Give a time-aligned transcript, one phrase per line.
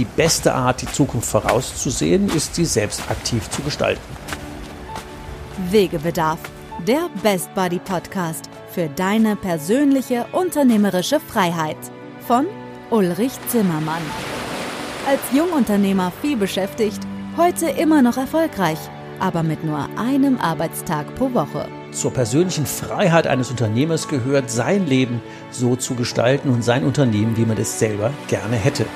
[0.00, 4.00] die beste Art, die Zukunft vorauszusehen, ist, sie selbst aktiv zu gestalten.
[5.70, 6.38] Wegebedarf,
[6.86, 11.76] der Best Buddy Podcast für deine persönliche unternehmerische Freiheit
[12.26, 12.46] von
[12.88, 14.00] Ulrich Zimmermann.
[15.06, 17.00] Als Jungunternehmer viel beschäftigt,
[17.36, 18.78] heute immer noch erfolgreich,
[19.18, 21.68] aber mit nur einem Arbeitstag pro Woche.
[21.92, 27.44] Zur persönlichen Freiheit eines Unternehmers gehört, sein Leben so zu gestalten und sein Unternehmen, wie
[27.44, 28.86] man es selber gerne hätte.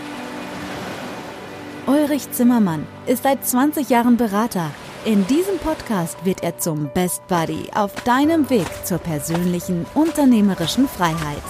[2.15, 4.73] Ulrich Zimmermann ist seit 20 Jahren Berater.
[5.05, 11.43] In diesem Podcast wird er zum Best Buddy auf deinem Weg zur persönlichen unternehmerischen Freiheit.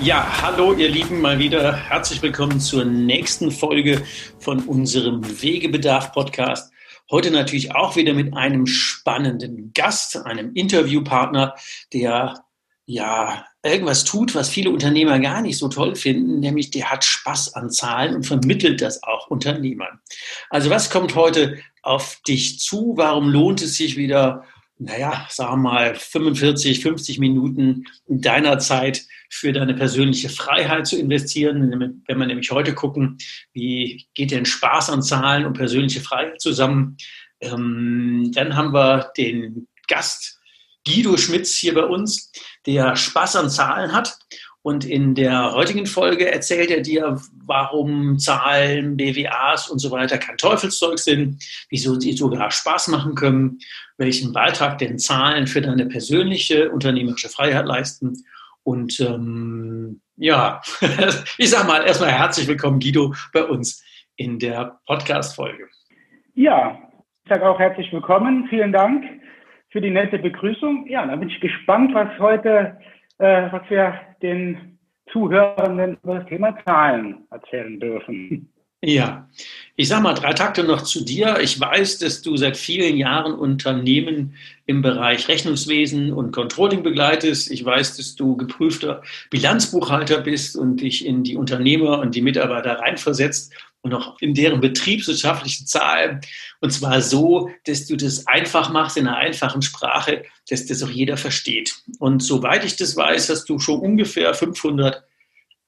[0.00, 4.02] Ja, hallo ihr Lieben, mal wieder herzlich willkommen zur nächsten Folge
[4.38, 6.72] von unserem Wegebedarf-Podcast.
[7.10, 11.54] Heute natürlich auch wieder mit einem spannenden Gast, einem Interviewpartner,
[11.92, 12.42] der
[12.86, 17.54] ja irgendwas tut, was viele Unternehmer gar nicht so toll finden, nämlich der hat Spaß
[17.54, 20.00] an Zahlen und vermittelt das auch Unternehmern.
[20.50, 22.94] Also was kommt heute auf dich zu?
[22.96, 24.44] Warum lohnt es sich wieder,
[24.78, 32.02] naja, sagen wir mal 45, 50 Minuten deiner Zeit für deine persönliche Freiheit zu investieren.
[32.06, 33.16] Wenn wir nämlich heute gucken,
[33.52, 36.96] wie geht denn Spaß an Zahlen und persönliche Freiheit zusammen,
[37.40, 40.38] ähm, dann haben wir den Gast
[40.86, 42.30] Guido Schmitz hier bei uns,
[42.66, 44.18] der Spaß an Zahlen hat.
[44.64, 50.36] Und in der heutigen Folge erzählt er dir, warum Zahlen, BWAs und so weiter kein
[50.36, 53.58] Teufelszeug sind, wieso sie sogar Spaß machen können,
[53.96, 58.24] welchen Beitrag denn Zahlen für deine persönliche unternehmerische Freiheit leisten
[58.64, 60.60] und ähm, ja,
[61.38, 63.84] ich sage mal erstmal herzlich willkommen, Guido, bei uns
[64.16, 65.68] in der Podcast-Folge.
[66.34, 66.78] Ja,
[67.24, 68.46] ich sage auch herzlich willkommen.
[68.48, 69.04] Vielen Dank
[69.72, 70.86] für die nette Begrüßung.
[70.88, 72.78] Ja, da bin ich gespannt, was heute,
[73.18, 74.78] äh, was wir den
[75.10, 78.48] Zuhörenden über das Thema Zahlen erzählen dürfen.
[78.84, 79.28] Ja,
[79.76, 81.38] ich sage mal drei Takte noch zu dir.
[81.40, 84.34] Ich weiß, dass du seit vielen Jahren Unternehmen
[84.66, 87.52] im Bereich Rechnungswesen und Controlling begleitest.
[87.52, 92.80] Ich weiß, dass du geprüfter Bilanzbuchhalter bist und dich in die Unternehmer und die Mitarbeiter
[92.80, 96.20] reinversetzt und auch in deren betriebswirtschaftlichen Zahlen.
[96.60, 100.90] Und zwar so, dass du das einfach machst in einer einfachen Sprache, dass das auch
[100.90, 101.74] jeder versteht.
[101.98, 105.04] Und soweit ich das weiß, hast du schon ungefähr 500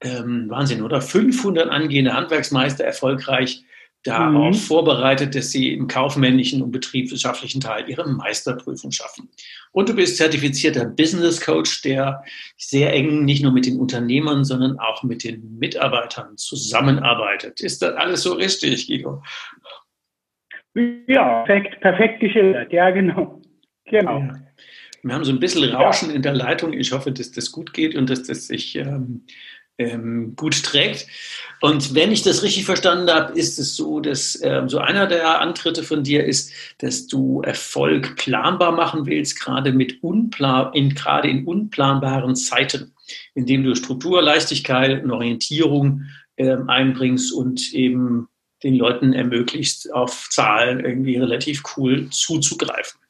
[0.00, 1.00] ähm, Wahnsinn, oder?
[1.00, 3.64] 500 angehende Handwerksmeister erfolgreich
[4.04, 4.60] darauf mhm.
[4.60, 9.31] vorbereitet, dass sie im kaufmännischen und betriebswirtschaftlichen Teil ihre Meisterprüfung schaffen.
[9.72, 12.22] Und du bist zertifizierter Business Coach, der
[12.56, 17.60] sehr eng nicht nur mit den Unternehmern, sondern auch mit den Mitarbeitern zusammenarbeitet.
[17.60, 19.22] Ist das alles so richtig, Guido?
[21.06, 22.72] Ja, perfekt, perfekt geschildert.
[22.72, 23.41] Ja, genau.
[23.87, 24.20] Genau.
[24.20, 24.34] Ja.
[25.03, 26.72] Wir haben so ein bisschen Rauschen in der Leitung.
[26.72, 29.26] Ich hoffe, dass das gut geht und dass das sich ähm,
[29.79, 31.07] ähm, gut trägt.
[31.61, 35.41] Und wenn ich das richtig verstanden habe, ist es so, dass ähm, so einer der
[35.41, 41.29] Antritte von dir ist, dass du Erfolg planbar machen willst, gerade mit unplan in, gerade
[41.29, 42.93] in unplanbaren Zeiten,
[43.35, 46.03] indem du Struktur, Leichtigkeit und Orientierung
[46.37, 48.29] ähm, einbringst und eben
[48.62, 53.01] den Leuten ermöglicht, auf Zahlen irgendwie relativ cool zuzugreifen.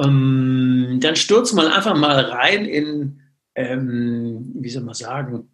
[0.00, 3.20] Ähm, dann stürz mal einfach mal rein in
[3.54, 5.50] ähm, wie soll man sagen,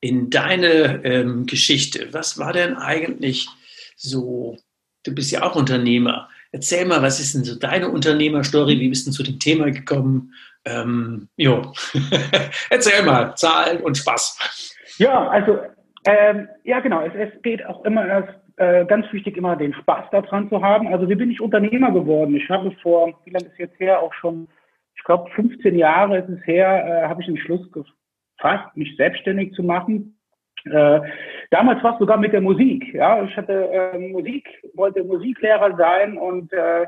[0.00, 2.08] in deine ähm, Geschichte.
[2.12, 3.48] Was war denn eigentlich
[3.96, 4.56] so,
[5.04, 6.28] du bist ja auch Unternehmer.
[6.52, 8.78] Erzähl mal, was ist denn so deine Unternehmerstory?
[8.78, 10.32] Wie bist du zu dem Thema gekommen?
[10.64, 11.72] Ähm, jo,
[12.70, 14.74] erzähl mal, Zahlen und Spaß.
[14.98, 15.58] Ja, also,
[16.04, 20.06] ähm, ja genau, es, es, geht auch immer erst, äh, ganz wichtig, immer den Spaß
[20.10, 20.88] daran zu haben.
[20.88, 22.34] Also, wie bin ich Unternehmer geworden?
[22.36, 24.48] Ich habe vor, wie lange ist jetzt her, auch schon
[25.06, 29.62] glaube, 15 Jahre ist es her, äh, habe ich den Schluss gefasst, mich selbstständig zu
[29.62, 30.18] machen.
[30.64, 31.00] Äh,
[31.50, 32.92] damals war es sogar mit der Musik.
[32.92, 36.86] Ja, ich hatte äh, Musik, wollte Musiklehrer sein und äh,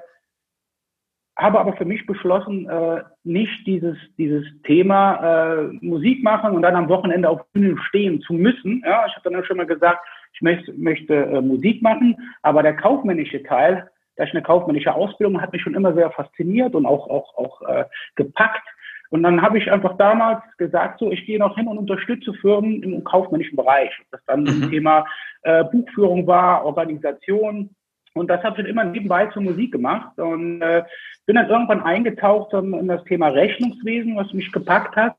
[1.36, 6.74] habe aber für mich beschlossen, äh, nicht dieses dieses Thema äh, Musik machen und dann
[6.74, 8.82] am Wochenende auf Bühnen stehen zu müssen.
[8.84, 12.74] Ja, ich habe dann schon mal gesagt, ich möchte, möchte äh, Musik machen, aber der
[12.74, 17.08] kaufmännische Teil da ich eine kaufmännische Ausbildung hat mich schon immer sehr fasziniert und auch
[17.08, 17.84] auch auch äh,
[18.16, 18.68] gepackt.
[19.10, 22.82] Und dann habe ich einfach damals gesagt, so ich gehe noch hin und unterstütze Firmen
[22.82, 23.90] im kaufmännischen Bereich.
[24.10, 24.48] Das dann mhm.
[24.48, 25.06] ein Thema
[25.42, 27.70] äh, Buchführung war, Organisation.
[28.12, 30.82] Und das habe ich immer nebenbei zur Musik gemacht und äh,
[31.26, 35.14] bin dann irgendwann eingetaucht in das Thema Rechnungswesen, was mich gepackt hat.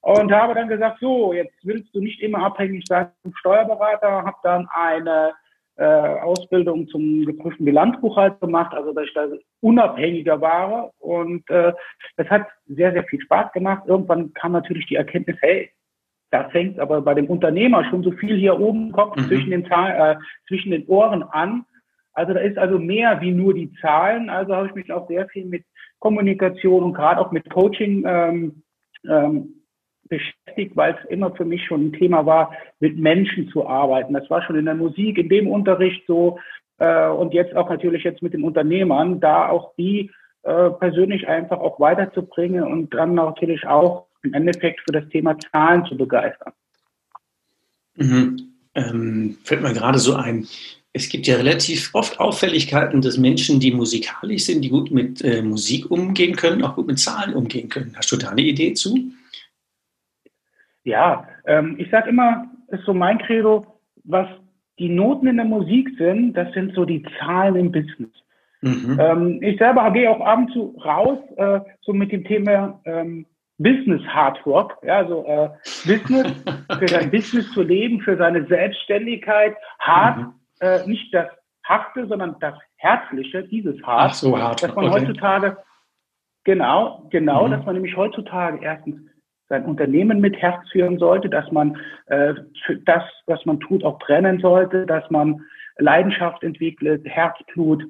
[0.00, 4.36] Und habe dann gesagt, so, jetzt willst du nicht immer abhängig sein vom Steuerberater, habe
[4.42, 5.32] dann eine
[5.84, 9.26] Ausbildung zum geprüften Bilanzbuchhalter gemacht, also dass ich da
[9.60, 10.90] unabhängiger war.
[10.98, 11.72] Und äh,
[12.16, 13.84] das hat sehr, sehr viel Spaß gemacht.
[13.86, 15.70] Irgendwann kam natürlich die Erkenntnis, hey,
[16.30, 19.22] da fängt aber bei dem Unternehmer schon so viel hier oben im Kopf mhm.
[19.22, 20.16] zwischen, den äh,
[20.46, 21.64] zwischen den Ohren an.
[22.12, 24.30] Also da ist also mehr wie nur die Zahlen.
[24.30, 25.64] Also habe ich mich auch sehr viel mit
[25.98, 28.62] Kommunikation und gerade auch mit Coaching ähm,
[29.08, 29.59] ähm,
[30.10, 34.12] beschäftigt, weil es immer für mich schon ein Thema war, mit Menschen zu arbeiten.
[34.12, 36.38] Das war schon in der Musik, in dem Unterricht so
[36.78, 40.10] äh, und jetzt auch natürlich jetzt mit den Unternehmern, da auch die
[40.42, 45.84] äh, persönlich einfach auch weiterzubringen und dann natürlich auch im Endeffekt für das Thema Zahlen
[45.86, 46.52] zu begeistern.
[47.96, 48.36] Mhm.
[48.74, 50.46] Ähm, fällt mir gerade so ein,
[50.92, 55.42] es gibt ja relativ oft Auffälligkeiten, dass Menschen, die musikalisch sind, die gut mit äh,
[55.42, 57.94] Musik umgehen können, auch gut mit Zahlen umgehen können.
[57.96, 59.12] Hast du da eine Idee zu?
[60.84, 63.66] Ja, ähm, ich sage immer, ist so mein Credo,
[64.04, 64.26] was
[64.78, 68.10] die Noten in der Musik sind, das sind so die Zahlen im Business.
[68.62, 68.98] Mhm.
[69.00, 73.26] Ähm, ich selber gehe auch ab und zu raus, äh, so mit dem Thema ähm,
[73.58, 75.50] Business Hard Rock, ja, also äh,
[75.86, 76.32] Business,
[76.78, 80.32] für sein Business zu leben, für seine Selbstständigkeit, hart, mhm.
[80.60, 81.28] äh, nicht das
[81.64, 84.62] Harte, sondern das Herzliche, dieses Hart, Ach so hart.
[84.62, 85.00] dass man okay.
[85.00, 85.56] heutzutage,
[86.44, 87.50] genau, genau, mhm.
[87.52, 88.96] dass man nämlich heutzutage erstens
[89.50, 91.76] sein Unternehmen mit Herz führen sollte, dass man
[92.06, 95.42] äh, für das, was man tut, auch brennen sollte, dass man
[95.76, 97.84] Leidenschaft entwickelt, Herzblut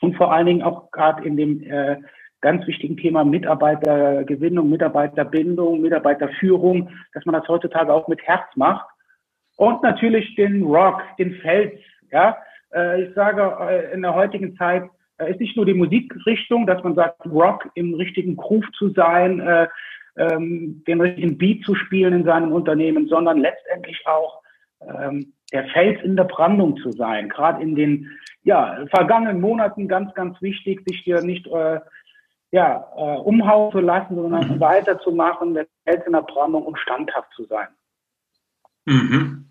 [0.00, 1.98] und vor allen Dingen auch gerade in dem äh,
[2.40, 8.86] ganz wichtigen Thema Mitarbeitergewinnung, Mitarbeiterbindung, Mitarbeiterführung, dass man das heutzutage auch mit Herz macht.
[9.56, 11.78] Und natürlich den Rock, den Fels.
[12.10, 12.38] Ja,
[12.74, 14.84] äh, ich sage, äh, in der heutigen Zeit
[15.18, 19.40] äh, ist nicht nur die Musikrichtung, dass man sagt, Rock im richtigen Groove zu sein,
[19.40, 19.68] äh,
[20.16, 24.42] ähm, den richtigen Beat zu spielen in seinem Unternehmen, sondern letztendlich auch
[24.80, 27.28] ähm, der Fels in der Brandung zu sein.
[27.28, 28.10] Gerade in den
[28.42, 31.80] ja, vergangenen Monaten ganz, ganz wichtig, sich hier nicht äh,
[32.50, 34.60] ja, äh, umhauen zu lassen, sondern mhm.
[34.60, 37.68] weiterzumachen, der Fels in der Brandung und standhaft zu sein.
[38.84, 39.46] Mhm.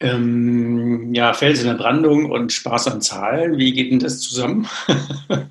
[0.00, 4.68] Ähm, ja, Fels in der Brandung und Spaß an Zahlen, wie geht denn das zusammen?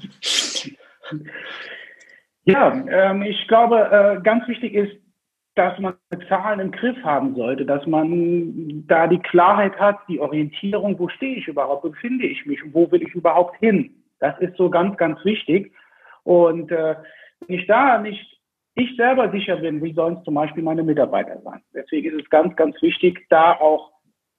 [2.45, 4.91] Ja, ähm, ich glaube, äh, ganz wichtig ist,
[5.55, 5.95] dass man
[6.27, 11.35] Zahlen im Griff haben sollte, dass man da die Klarheit hat, die Orientierung, wo stehe
[11.35, 14.03] ich überhaupt, wo befinde ich mich wo will ich überhaupt hin.
[14.19, 15.71] Das ist so ganz, ganz wichtig.
[16.23, 16.95] Und äh,
[17.47, 18.33] wenn ich da nicht
[18.75, 21.61] ich selber sicher bin, wie sollen es zum Beispiel meine Mitarbeiter sein.
[21.75, 23.91] Deswegen ist es ganz, ganz wichtig, da auch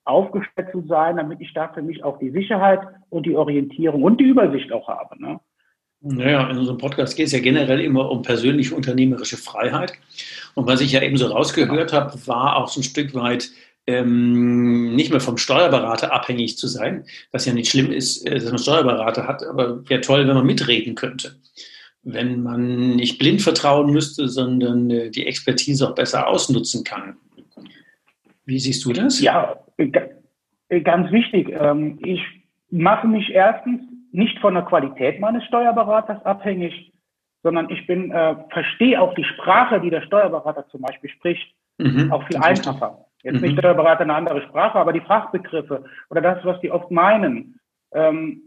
[0.05, 2.81] aufgestellt zu sein, damit ich da für mich auch die Sicherheit
[3.11, 5.21] und die Orientierung und die Übersicht auch habe.
[5.23, 5.41] Ne?
[6.07, 9.95] Naja, in unserem Podcast geht es ja generell immer um persönliche unternehmerische Freiheit.
[10.55, 13.51] Und was ich ja eben so rausgehört habe, war auch so ein Stück weit
[13.87, 18.45] ähm, nicht mehr vom Steuerberater abhängig zu sein, was ja nicht schlimm ist, äh, dass
[18.45, 21.37] man Steuerberater hat, aber wäre toll, wenn man mitreden könnte.
[22.03, 27.17] Wenn man nicht blind vertrauen müsste, sondern äh, die Expertise auch besser ausnutzen kann.
[28.45, 29.21] Wie siehst du das?
[29.21, 29.59] Ja,
[30.83, 31.49] ganz wichtig.
[31.59, 32.21] Ähm, ich
[32.71, 33.81] mache mich erstens
[34.15, 36.93] nicht von der Qualität meines Steuerberaters abhängig,
[37.43, 42.13] sondern ich bin, äh, verstehe auch die Sprache, die der Steuerberater zum Beispiel spricht, mhm,
[42.13, 43.07] auch viel einfacher.
[43.25, 43.41] Jetzt mhm.
[43.43, 47.59] nicht Steuerberater eine andere Sprache, aber die Fachbegriffe oder das, was die oft meinen,
[47.93, 48.43] ähm,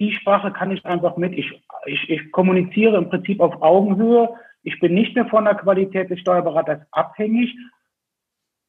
[0.00, 1.32] die Sprache kann ich einfach mit.
[1.32, 1.48] Ich,
[1.86, 4.34] ich, ich kommuniziere im Prinzip auf Augenhöhe.
[4.64, 7.56] Ich bin nicht mehr von der Qualität des Steuerberaters abhängig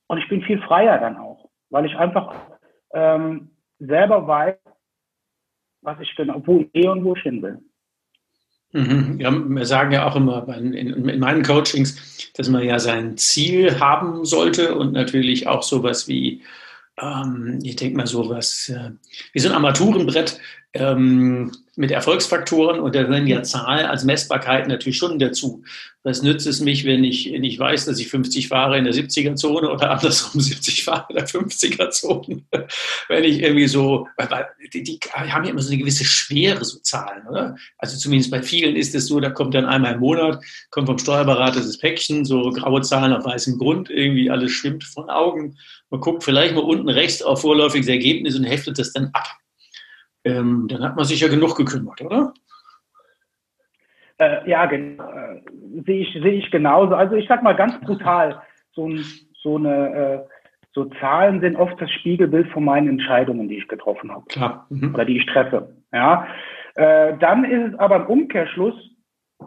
[0.08, 2.36] und ich bin viel freier dann auch, weil ich einfach
[2.94, 4.56] ähm, selber weiß,
[5.82, 7.60] was ich genau, wo ich gehe und wo ich hin will.
[8.72, 9.20] Mhm.
[9.20, 13.80] Ja, wir sagen ja auch immer in, in, meinen Coachings, dass man ja sein Ziel
[13.80, 16.44] haben sollte und natürlich auch sowas wie,
[17.02, 18.92] ähm, ich denke mal sowas, äh,
[19.34, 20.40] wie so ein Armaturenbrett,
[20.74, 25.64] ähm, mit Erfolgsfaktoren und da gehören ja Zahlen als Messbarkeit natürlich schon dazu.
[26.04, 29.70] Was nützt es mich, wenn ich nicht weiß, dass ich 50 fahre in der 70er-Zone
[29.72, 32.44] oder andersrum 70 fahre in der 50er-Zone?
[33.08, 36.80] wenn ich irgendwie so, weil die, die, haben ja immer so eine gewisse Schwere, so
[36.80, 37.56] Zahlen, oder?
[37.78, 41.00] Also zumindest bei vielen ist es so, da kommt dann einmal im Monat, kommt vom
[41.00, 45.56] Steuerberater das Päckchen, so graue Zahlen auf weißem Grund, irgendwie alles schwimmt von Augen.
[45.90, 49.39] Man guckt vielleicht mal unten rechts auf vorläufiges Ergebnis und heftet das dann ab
[50.38, 52.34] ähm, dann hat man sich ja genug gekümmert, oder?
[54.18, 55.10] Äh, ja, genau.
[55.10, 55.42] Äh,
[55.86, 56.96] sehe ich, sehe ich genauso.
[56.96, 58.42] Also ich sag mal ganz brutal,
[58.74, 58.90] so,
[59.42, 60.20] so eine äh,
[60.74, 64.26] so Zahlen sind oft das Spiegelbild von meinen Entscheidungen, die ich getroffen habe.
[64.28, 64.68] Klar.
[64.70, 64.94] Mhm.
[64.94, 65.76] Oder die ich treffe.
[65.92, 66.28] Ja.
[66.76, 68.76] Äh, dann ist es aber im Umkehrschluss,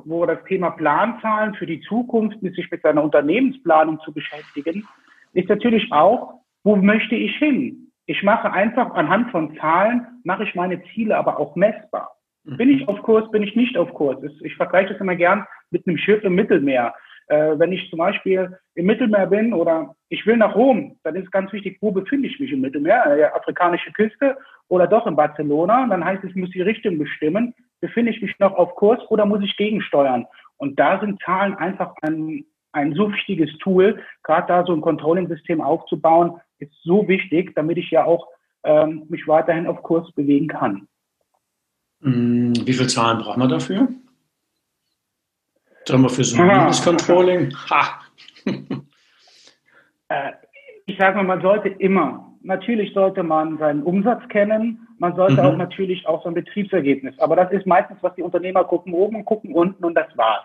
[0.04, 4.86] wo das Thema Planzahlen für die Zukunft, sich mit seiner Unternehmensplanung zu beschäftigen,
[5.32, 7.91] ist natürlich auch, wo möchte ich hin?
[8.06, 12.16] Ich mache einfach anhand von Zahlen, mache ich meine Ziele aber auch messbar.
[12.44, 14.18] Bin ich auf Kurs, bin ich nicht auf Kurs?
[14.40, 16.92] Ich vergleiche das immer gern mit einem Schiff im Mittelmeer.
[17.28, 21.30] Äh, wenn ich zum Beispiel im Mittelmeer bin oder ich will nach Rom, dann ist
[21.30, 24.36] ganz wichtig, wo befinde ich mich im Mittelmeer, äh, afrikanische Küste
[24.68, 25.86] oder doch in Barcelona.
[25.88, 27.54] Dann heißt es, ich muss die Richtung bestimmen.
[27.80, 30.26] Befinde ich mich noch auf Kurs oder muss ich gegensteuern?
[30.56, 34.02] Und da sind Zahlen einfach ein, ein so wichtiges Tool.
[34.22, 38.28] Gerade da so ein Controlling-System aufzubauen, ist so wichtig, damit ich ja auch
[38.64, 40.88] ähm, mich weiterhin auf Kurs bewegen kann.
[42.00, 43.88] Mm, wie viele Zahlen braucht man dafür?
[45.84, 47.54] Sagen wir für so ein Controlling?
[47.70, 48.00] Ha.
[50.08, 50.32] äh,
[50.86, 55.40] ich sage mal, man sollte immer, natürlich sollte man seinen Umsatz kennen, man sollte mhm.
[55.40, 57.18] auch natürlich auch sein Betriebsergebnis.
[57.18, 60.44] Aber das ist meistens, was die Unternehmer gucken oben und gucken unten und das war's.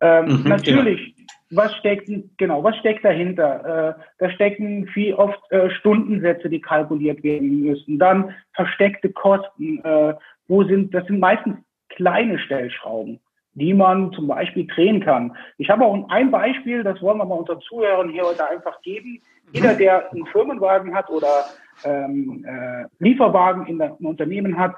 [0.00, 1.62] Ähm, mhm, natürlich, genau.
[1.62, 3.96] was steckt, genau, was steckt dahinter?
[3.98, 7.98] Äh, da stecken viel oft äh, Stundensätze, die kalkuliert werden müssen.
[7.98, 9.84] Dann versteckte Kosten.
[9.84, 10.14] Äh,
[10.50, 11.56] wo sind, das sind meistens
[11.90, 13.20] kleine Stellschrauben,
[13.54, 15.36] die man zum Beispiel drehen kann.
[15.58, 19.20] Ich habe auch ein Beispiel, das wollen wir mal unseren Zuhörern hier heute einfach geben.
[19.52, 21.44] Jeder, der einen Firmenwagen hat oder
[21.84, 24.74] ähm, äh, Lieferwagen in einem Unternehmen hat,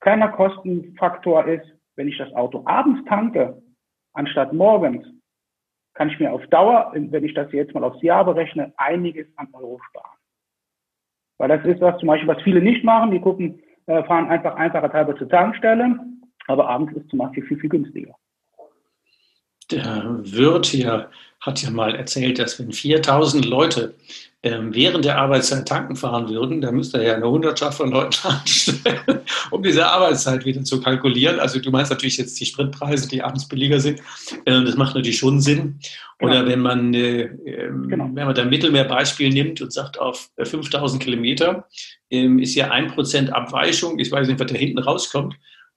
[0.00, 3.62] kleiner Kostenfaktor ist, wenn ich das Auto abends tanke,
[4.14, 5.06] anstatt morgens,
[5.94, 9.48] kann ich mir auf Dauer, wenn ich das jetzt mal aufs Jahr berechne, einiges an
[9.52, 10.18] Euro sparen.
[11.38, 13.10] Weil das ist was zum Beispiel, was viele nicht machen.
[13.10, 15.98] Die gucken, äh, fahren einfach einfacher teilweise zur Tankstelle,
[16.46, 18.14] aber abends ist zum Beispiel viel, viel günstiger.
[19.70, 23.94] Der Wirt hier hat ja mal erzählt, dass wenn 4000 Leute
[24.44, 28.16] ähm, während der Arbeitszeit tanken fahren würden, dann müsste er ja eine Hundertschaft von Leuten
[28.28, 31.40] anstellen, um diese Arbeitszeit wieder zu kalkulieren.
[31.40, 34.00] Also du meinst natürlich jetzt die Spritpreise, die abends billiger sind.
[34.44, 35.80] Ähm, das macht natürlich schon Sinn.
[36.18, 36.30] Genau.
[36.30, 38.10] Oder wenn man, äh, ähm, genau.
[38.12, 41.66] wenn man da Mittelmeerbeispiel nimmt und sagt, auf 5000 äh, Kilometer
[42.10, 43.98] ähm, ist ja ein Prozent Abweichung.
[43.98, 45.34] Ich weiß nicht, was da hinten rauskommt.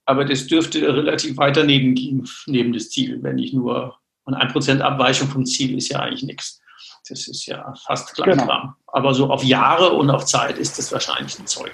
[0.08, 4.48] Aber das dürfte relativ weit daneben gehen, neben das Ziel, wenn ich nur, und ein
[4.48, 6.62] Prozent Abweichung vom Ziel ist ja eigentlich nichts.
[7.10, 8.46] Das ist ja fast Kleinkram.
[8.46, 8.74] Genau.
[8.86, 11.72] Aber so auf Jahre und auf Zeit ist das wahrscheinlich ein Zeug.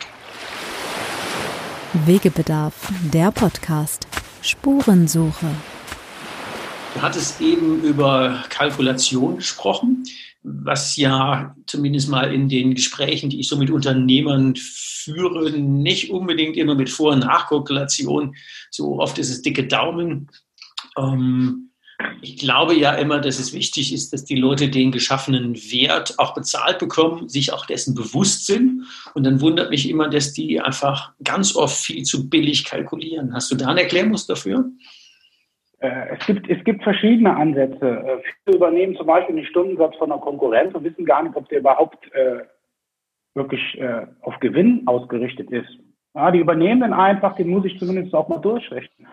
[2.06, 2.74] Wegebedarf,
[3.12, 4.08] der Podcast.
[4.42, 5.54] Spurensuche.
[6.94, 10.02] Du hattest eben über Kalkulation gesprochen,
[10.44, 16.58] was ja zumindest mal in den Gesprächen, die ich so mit Unternehmern führe, nicht unbedingt
[16.58, 18.36] immer mit Vor- und Nachkalkulation.
[18.70, 20.28] So oft ist es dicke Daumen.
[20.98, 21.70] Ähm,
[22.20, 26.34] ich glaube ja immer, dass es wichtig ist, dass die Leute den geschaffenen Wert auch
[26.34, 28.84] bezahlt bekommen, sich auch dessen bewusst sind.
[29.14, 33.32] Und dann wundert mich immer, dass die einfach ganz oft viel zu billig kalkulieren.
[33.32, 34.66] Hast du da ein Erklärmuster dafür?
[35.78, 37.86] Äh, es gibt, es gibt verschiedene Ansätze.
[37.86, 41.48] Äh, viele übernehmen zum Beispiel den Stundensatz von einer Konkurrenz und wissen gar nicht, ob
[41.48, 42.40] der überhaupt äh,
[43.34, 45.78] wirklich äh, auf Gewinn ausgerichtet ist.
[46.14, 49.08] Ja, die übernehmen den einfach, den muss ich zumindest auch mal durchrechnen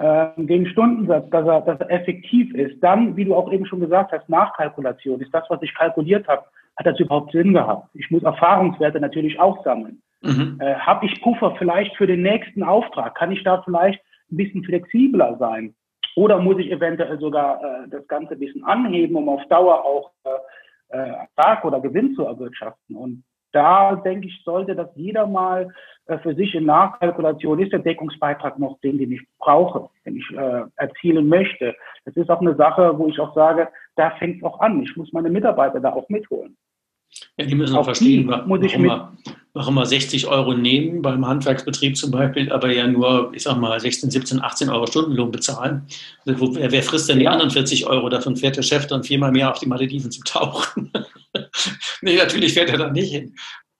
[0.00, 2.82] äh, den Stundensatz, dass er, dass er effektiv ist.
[2.82, 5.20] Dann, wie du auch eben schon gesagt hast, Nachkalkulation.
[5.20, 6.44] Ist das, was ich kalkuliert habe,
[6.76, 7.88] hat das überhaupt Sinn gehabt?
[7.94, 10.00] Ich muss Erfahrungswerte natürlich auch sammeln.
[10.22, 10.58] Mhm.
[10.60, 13.14] Äh, habe ich Puffer vielleicht für den nächsten Auftrag?
[13.14, 14.00] Kann ich da vielleicht
[14.32, 15.74] ein bisschen flexibler sein?
[16.16, 20.10] Oder muss ich eventuell sogar äh, das Ganze ein bisschen anheben, um auf Dauer auch
[20.24, 22.96] äh, äh Ertrag oder Gewinn zu erwirtschaften?
[22.96, 25.72] Und da denke ich, sollte das jeder mal
[26.06, 30.30] äh, für sich in Nachkalkulation, ist der Deckungsbeitrag noch den, den ich brauche, den ich
[30.32, 31.74] äh, erzielen möchte.
[32.04, 34.82] Das ist auch eine Sache, wo ich auch sage, da fängt es auch an.
[34.82, 36.56] Ich muss meine Mitarbeiter da auch mitholen.
[37.36, 39.12] Ja, die müssen auch verstehen, warum, wir,
[39.52, 43.78] warum wir 60 Euro nehmen, beim Handwerksbetrieb zum Beispiel, aber ja nur, ich sag mal,
[43.78, 45.86] 16, 17, 18 Euro Stundenlohn bezahlen.
[46.26, 48.08] Also, wer, wer, frisst denn die anderen 40 Euro?
[48.08, 50.92] Davon fährt der Chef dann viermal mehr auf die Malediven zum Tauchen.
[52.02, 53.34] nee, natürlich fährt er da nicht hin.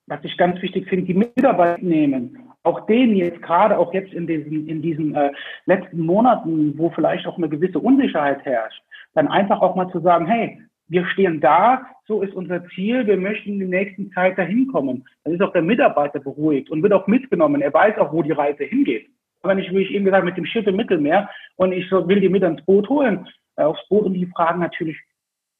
[0.07, 2.37] Was ich ganz wichtig finde, die Mitarbeiter nehmen.
[2.63, 5.31] Auch denen jetzt gerade, auch jetzt in diesen, in diesen äh,
[5.65, 8.81] letzten Monaten, wo vielleicht auch eine gewisse Unsicherheit herrscht,
[9.15, 10.59] dann einfach auch mal zu sagen, hey,
[10.91, 15.05] wir stehen da, so ist unser Ziel, wir möchten in der nächsten Zeit dahin kommen.
[15.23, 17.61] Dann ist auch der Mitarbeiter beruhigt und wird auch mitgenommen.
[17.61, 19.07] Er weiß auch, wo die Reise hingeht.
[19.41, 22.19] Wenn ich, wie ich eben gesagt, mit dem Schiff im Mittelmeer und ich so, will
[22.19, 24.97] die mit ans Boot holen, äh, aufs Boot und die fragen natürlich,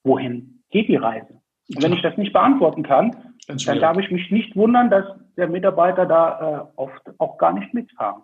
[0.03, 1.39] wohin geht die Reise?
[1.73, 3.15] Und wenn ich das nicht beantworten kann,
[3.47, 5.05] dann darf ich mich nicht wundern, dass
[5.37, 8.21] der Mitarbeiter da äh, oft auch gar nicht mitfahren.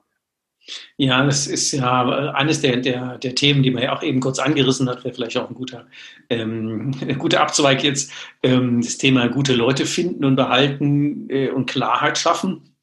[0.97, 4.39] Ja, das ist ja eines der, der, der Themen, die man ja auch eben kurz
[4.39, 5.87] angerissen hat, wäre vielleicht auch ein guter,
[6.29, 8.11] ähm, ein guter Abzweig jetzt.
[8.43, 12.73] Ähm, das Thema gute Leute finden und behalten äh, und Klarheit schaffen.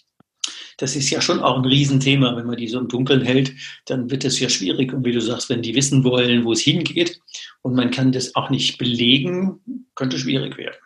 [0.78, 2.36] Das ist ja schon auch ein Riesenthema.
[2.36, 3.52] Wenn man die so im Dunkeln hält,
[3.86, 4.92] dann wird es ja schwierig.
[4.92, 7.20] Und wie du sagst, wenn die wissen wollen, wo es hingeht
[7.62, 10.76] und man kann das auch nicht belegen, könnte schwierig werden.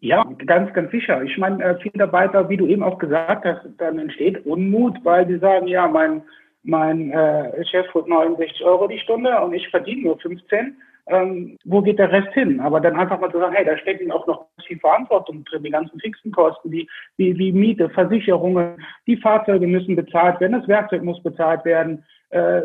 [0.00, 1.22] Ja, ganz, ganz sicher.
[1.22, 5.26] Ich meine, äh, viele Mitarbeiter, wie du eben auch gesagt hast, dann entsteht Unmut, weil
[5.26, 6.22] sie sagen, ja, mein,
[6.62, 10.76] mein äh, Chef holt 69 Euro die Stunde und ich verdiene nur 15.
[11.06, 12.60] ähm, wo geht der Rest hin?
[12.60, 15.70] Aber dann einfach mal zu sagen, hey, da stecken auch noch viel Verantwortung drin, die
[15.70, 21.02] ganzen fixen Kosten, wie, wie, wie Miete, Versicherungen, die Fahrzeuge müssen bezahlt werden, das Werkzeug
[21.02, 22.62] muss bezahlt werden, äh,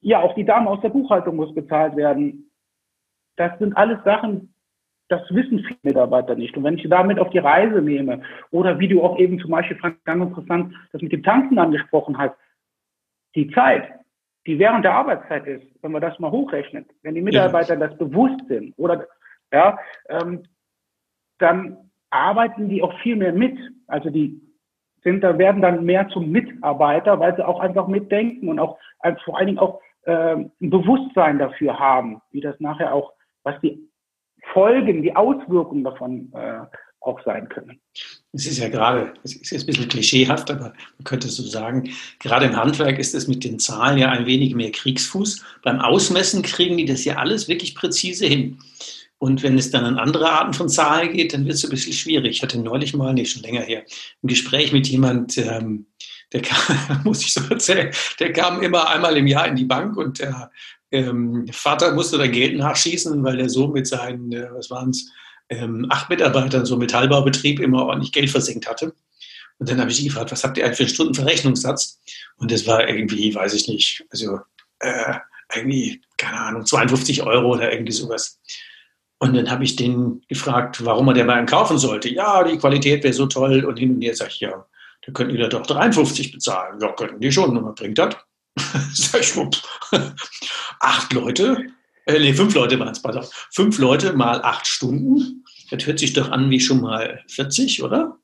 [0.00, 2.50] ja, auch die Dame aus der Buchhaltung muss bezahlt werden.
[3.36, 4.54] Das sind alles Sachen,
[5.08, 6.56] das wissen viele Mitarbeiter nicht.
[6.56, 9.76] Und wenn ich damit auf die Reise nehme, oder wie du auch eben zum Beispiel,
[9.76, 12.34] Frank, ganz interessant, das mit dem Tanzen angesprochen hast,
[13.34, 13.88] die Zeit,
[14.46, 17.86] die während der Arbeitszeit ist, wenn man das mal hochrechnet, wenn die Mitarbeiter ja.
[17.86, 19.06] das bewusst sind, oder,
[19.52, 20.44] ja, ähm,
[21.38, 21.76] dann
[22.10, 23.58] arbeiten die auch viel mehr mit.
[23.86, 24.40] Also die
[25.02, 29.18] sind da, werden dann mehr zum Mitarbeiter, weil sie auch einfach mitdenken und auch, also
[29.24, 33.88] vor allen Dingen auch äh, ein Bewusstsein dafür haben, wie das nachher auch, was die
[34.52, 36.60] Folgen, die Auswirkungen davon äh,
[37.00, 37.80] auch sein können.
[38.32, 41.90] Es ist ja gerade, es ist jetzt ein bisschen klischeehaft, aber man könnte so sagen,
[42.18, 45.44] gerade im Handwerk ist es mit den Zahlen ja ein wenig mehr Kriegsfuß.
[45.62, 48.58] Beim Ausmessen kriegen die das ja alles wirklich präzise hin.
[49.18, 51.94] Und wenn es dann an andere Arten von Zahlen geht, dann wird es ein bisschen
[51.94, 52.36] schwierig.
[52.36, 53.84] Ich hatte neulich mal, nicht schon länger her,
[54.22, 55.86] ein Gespräch mit jemand, ähm,
[56.32, 59.96] der kam, muss ich so erzählen, der kam immer einmal im Jahr in die Bank
[59.96, 60.50] und der
[60.90, 65.10] ähm, Vater musste da Geld nachschießen, weil der Sohn mit seinen, äh, was waren es,
[65.48, 68.94] ähm, acht Mitarbeitern, so Metallbaubetrieb, immer ordentlich Geld versenkt hatte.
[69.58, 72.00] Und dann habe ich ihn gefragt, was habt ihr eigentlich für einen Stundenverrechnungssatz?
[72.36, 74.40] Und das war irgendwie, weiß ich nicht, also
[74.80, 75.14] äh,
[75.54, 78.38] irgendwie, keine Ahnung, 52 Euro oder irgendwie sowas.
[79.18, 82.10] Und dann habe ich den gefragt, warum er der bei ihm kaufen sollte.
[82.10, 83.64] Ja, die Qualität wäre so toll.
[83.64, 84.66] Und hin und her sage ich, ja,
[85.06, 86.78] da könnten die doch 53 bezahlen.
[86.80, 87.64] Ja, könnten die schon.
[87.64, 88.16] Was bringt das?
[88.92, 89.34] sag ich,
[90.80, 91.66] acht Leute,
[92.06, 93.48] äh, nee, fünf Leute waren es, pass auf.
[93.52, 95.44] Fünf Leute mal acht Stunden.
[95.70, 98.18] Das hört sich doch an wie schon mal 40, oder?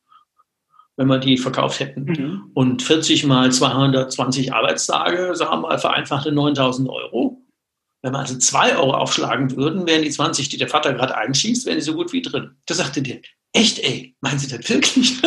[0.96, 2.04] Wenn wir die verkauft hätten.
[2.04, 2.50] Mhm.
[2.54, 7.42] Und 40 mal 220 Arbeitstage, sagen wir mal vereinfachte 9000 Euro.
[8.02, 11.66] Wenn wir also zwei Euro aufschlagen würden, wären die 20, die der Vater gerade einschießt,
[11.66, 12.56] wären die so gut wie drin.
[12.66, 13.20] Da sagte der,
[13.52, 15.20] echt ey, meinen Sie das wirklich?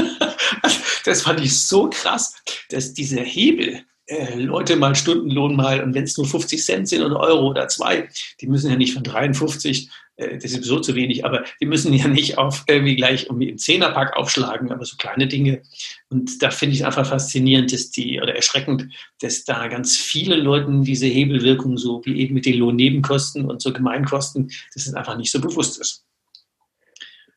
[1.05, 2.35] das fand ich so krass,
[2.69, 7.01] dass dieser Hebel, äh, Leute mal Stundenlohn mal, und wenn es nur 50 Cent sind
[7.01, 8.07] oder Euro oder zwei,
[8.39, 11.93] die müssen ja nicht von 53, äh, das ist sowieso zu wenig, aber die müssen
[11.93, 15.61] ja nicht auf irgendwie gleich um den Zehnerpack aufschlagen, aber so kleine Dinge.
[16.09, 18.87] Und da finde ich einfach faszinierend, dass die, oder erschreckend,
[19.21, 23.73] dass da ganz viele Leuten diese Hebelwirkung, so wie eben mit den Lohnnebenkosten und so
[23.73, 26.05] Gemeinkosten, dass es einfach nicht so bewusst ist.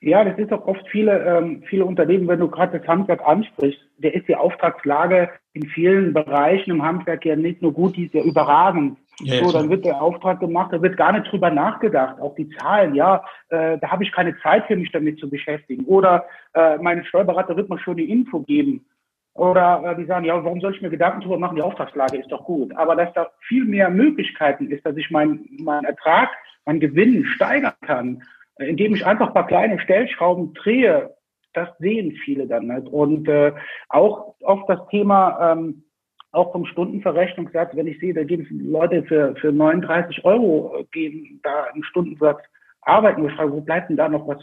[0.01, 3.81] Ja, das ist auch oft viele, ähm, viele Unternehmen, wenn du gerade das Handwerk ansprichst,
[3.99, 8.15] der ist die Auftragslage in vielen Bereichen im Handwerk ja nicht nur gut, die ist
[8.15, 8.99] ja überragend.
[9.21, 12.21] Ja, so, dann wird der Auftrag gemacht, da wird gar nicht drüber nachgedacht.
[12.21, 15.85] Auch die Zahlen, ja, äh, da habe ich keine Zeit für mich damit zu beschäftigen.
[15.87, 18.87] Oder äh, mein Steuerberater wird mir schon die Info geben.
[19.35, 21.57] Oder äh, die sagen, ja, warum soll ich mir Gedanken darüber machen?
[21.57, 22.77] Die Auftragslage ist doch gut.
[22.77, 26.31] Aber dass da viel mehr Möglichkeiten ist, dass ich meinen mein Ertrag,
[26.65, 28.23] meinen Gewinn steigern kann,
[28.59, 31.15] indem ich einfach ein paar kleine Stellschrauben drehe,
[31.59, 32.87] das sehen viele dann nicht.
[32.89, 33.53] Und äh,
[33.89, 35.85] auch oft das Thema, ähm,
[36.33, 41.41] auch vom Stundenverrechnungssatz, wenn ich sehe, da geben Leute für, für 39 Euro äh, gehen
[41.43, 42.41] da im Stundensatz
[42.83, 43.27] arbeiten.
[43.27, 44.39] Ich frage, wo bleibt denn da noch was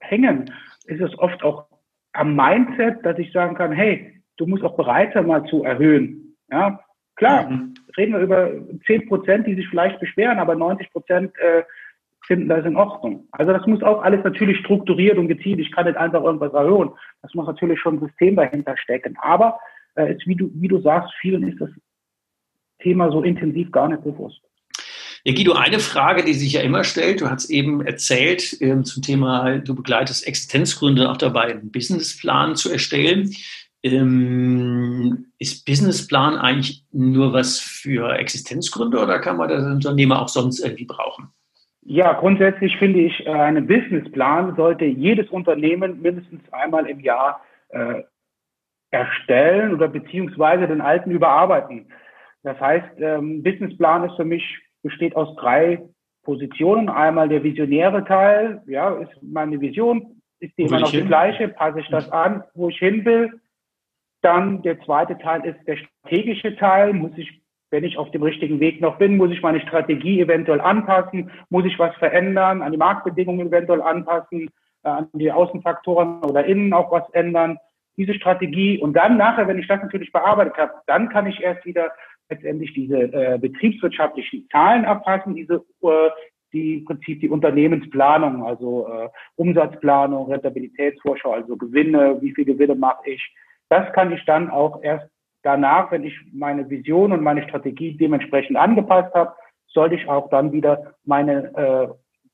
[0.00, 0.50] hängen?
[0.86, 1.66] Ist es oft auch
[2.12, 6.36] am Mindset, dass ich sagen kann, hey, du musst auch bereit sein, mal zu erhöhen.
[6.50, 6.80] Ja,
[7.16, 7.74] klar, mhm.
[7.96, 8.50] reden wir über
[8.86, 11.62] 10 Prozent, die sich vielleicht beschweren, aber 90 Prozent äh,
[12.26, 13.28] finden das in Ordnung.
[13.32, 15.60] Also das muss auch alles natürlich strukturiert und gezielt.
[15.60, 16.90] Ich kann nicht einfach irgendwas erhöhen.
[17.22, 19.16] Das muss natürlich schon ein System dahinter stecken.
[19.20, 19.58] Aber
[19.96, 21.70] äh, ist, wie, du, wie du sagst, vielen ist das
[22.80, 24.40] Thema so intensiv gar nicht bewusst.
[25.24, 29.02] Ja, Guido, eine Frage, die sich ja immer stellt, du hast eben erzählt ähm, zum
[29.02, 33.34] Thema, du begleitest Existenzgründer auch dabei, einen Businessplan zu erstellen.
[33.82, 40.60] Ähm, ist Businessplan eigentlich nur was für Existenzgründer oder kann man das Unternehmer auch sonst
[40.60, 41.28] irgendwie brauchen?
[41.82, 48.02] Ja, grundsätzlich finde ich, äh, einen Businessplan sollte jedes Unternehmen mindestens einmal im Jahr äh,
[48.90, 51.92] erstellen oder beziehungsweise den alten überarbeiten.
[52.42, 55.82] Das heißt, ähm, Businessplan ist für mich, besteht aus drei
[56.22, 56.88] Positionen.
[56.88, 61.80] Einmal der visionäre Teil, ja, ist meine Vision, ist die immer noch die gleiche, passe
[61.80, 63.40] ich das an, wo ich hin will.
[64.22, 67.39] Dann der zweite Teil ist der strategische Teil, muss ich
[67.70, 71.64] wenn ich auf dem richtigen Weg noch bin, muss ich meine Strategie eventuell anpassen, muss
[71.64, 74.50] ich was verändern, an die Marktbedingungen eventuell anpassen,
[74.82, 77.58] äh, an die Außenfaktoren oder innen auch was ändern,
[77.96, 78.78] diese Strategie.
[78.78, 81.92] Und dann nachher, wenn ich das natürlich bearbeitet habe, dann kann ich erst wieder
[82.28, 86.10] letztendlich diese äh, betriebswirtschaftlichen Zahlen abpassen, diese äh,
[86.52, 93.10] die im Prinzip die Unternehmensplanung, also äh, Umsatzplanung, Rentabilitätsvorschau, also Gewinne, wie viel Gewinne mache
[93.10, 93.34] ich.
[93.68, 95.06] Das kann ich dann auch erst
[95.42, 99.34] danach, wenn ich meine Vision und meine Strategie dementsprechend angepasst habe,
[99.68, 101.88] sollte ich auch dann wieder meine äh,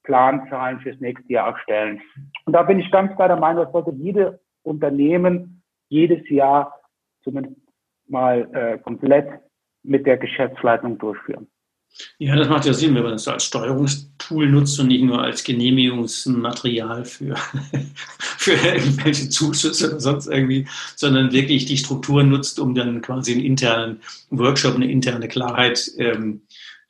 [0.04, 2.00] Planzahlen fürs nächste Jahr erstellen.
[2.44, 6.80] Und da bin ich ganz klar der Meinung, das sollte jede Unternehmen jedes Jahr
[7.22, 7.56] zumindest
[8.08, 9.28] mal äh, komplett
[9.82, 11.48] mit der Geschäftsleitung durchführen.
[12.18, 13.44] Ja, das macht ja Sinn, wenn man das als
[14.26, 17.36] Steuerungstool nutzt und nicht nur als Genehmigungsmaterial für,
[18.18, 23.44] für irgendwelche Zuschüsse oder sonst irgendwie, sondern wirklich die Strukturen nutzt, um dann quasi einen
[23.44, 26.42] internen Workshop, eine interne Klarheit ähm,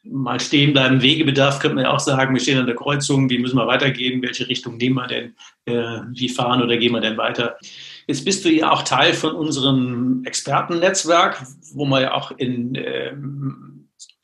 [0.02, 1.02] mal stehen bleiben.
[1.02, 4.22] Wegebedarf könnte man ja auch sagen, wir stehen an der Kreuzung, wie müssen wir weitergehen,
[4.22, 5.34] welche Richtung nehmen wir denn,
[5.66, 7.58] äh, wie fahren oder gehen wir denn weiter.
[8.06, 11.44] Jetzt bist du ja auch Teil von unserem Expertennetzwerk,
[11.74, 13.75] wo wir ja auch in ähm,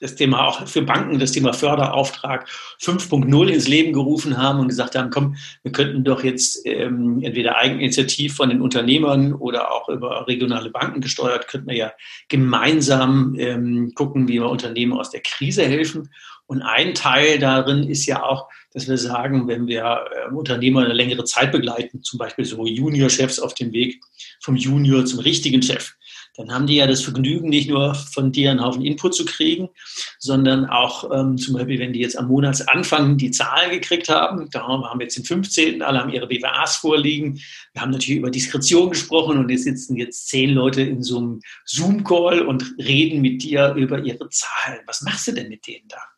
[0.03, 2.49] das Thema auch für Banken, das Thema Förderauftrag
[2.81, 7.57] 5.0 ins Leben gerufen haben und gesagt haben, komm, wir könnten doch jetzt ähm, entweder
[7.57, 11.93] Eigeninitiativ von den Unternehmern oder auch über regionale Banken gesteuert, könnten wir ja
[12.29, 16.11] gemeinsam ähm, gucken, wie wir Unternehmen aus der Krise helfen.
[16.47, 20.95] Und ein Teil darin ist ja auch, dass wir sagen, wenn wir äh, Unternehmer eine
[20.95, 24.01] längere Zeit begleiten, zum Beispiel so Juniorchefs auf dem Weg
[24.41, 25.95] vom Junior zum richtigen Chef,
[26.37, 29.68] dann haben die ja das Vergnügen, nicht nur von dir einen Haufen Input zu kriegen,
[30.18, 34.66] sondern auch ähm, zum Beispiel, wenn die jetzt am Monatsanfang die Zahlen gekriegt haben, da
[34.66, 37.40] haben wir jetzt den 15., alle haben ihre BWAs vorliegen.
[37.75, 41.40] Wir haben natürlich über Diskretion gesprochen und jetzt sitzen jetzt zehn Leute in so einem
[41.66, 44.81] Zoom-Call und reden mit dir über ihre Zahlen.
[44.87, 46.12] Was machst du denn mit denen da?